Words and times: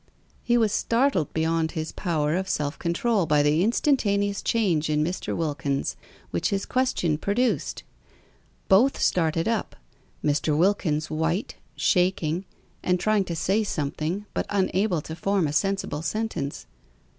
He 0.41 0.57
was 0.57 0.71
startled 0.71 1.31
beyond 1.31 1.73
his 1.73 1.91
power 1.91 2.35
of 2.35 2.49
self 2.49 2.79
control 2.79 3.27
by 3.27 3.43
the 3.43 3.63
instantaneous 3.63 4.41
change 4.41 4.89
in 4.89 5.03
Mr. 5.03 5.37
Wilkins 5.37 5.95
which 6.31 6.49
his 6.49 6.65
question 6.65 7.19
produced. 7.19 7.83
Both 8.67 8.99
started 8.99 9.47
up; 9.47 9.75
Mr. 10.25 10.57
Wilkins 10.57 11.11
white, 11.11 11.53
shaking, 11.75 12.45
and 12.81 12.99
trying 12.99 13.25
to 13.25 13.35
say 13.35 13.63
something, 13.63 14.25
but 14.33 14.47
unable 14.49 15.01
to 15.01 15.15
form 15.15 15.45
a 15.45 15.53
sensible 15.53 16.01
sentence. 16.01 16.65